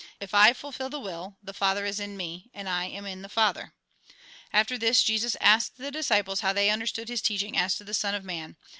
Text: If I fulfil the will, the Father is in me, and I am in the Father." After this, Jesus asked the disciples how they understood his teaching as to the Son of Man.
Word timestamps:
If 0.19 0.33
I 0.33 0.53
fulfil 0.53 0.89
the 0.89 0.99
will, 0.99 1.37
the 1.43 1.53
Father 1.53 1.85
is 1.85 1.99
in 1.99 2.17
me, 2.17 2.49
and 2.55 2.67
I 2.67 2.85
am 2.85 3.05
in 3.05 3.21
the 3.21 3.29
Father." 3.29 3.75
After 4.51 4.75
this, 4.75 5.03
Jesus 5.03 5.37
asked 5.39 5.77
the 5.77 5.91
disciples 5.91 6.39
how 6.39 6.53
they 6.53 6.71
understood 6.71 7.07
his 7.07 7.21
teaching 7.21 7.55
as 7.55 7.75
to 7.75 7.83
the 7.83 7.93
Son 7.93 8.15
of 8.15 8.23
Man. 8.25 8.55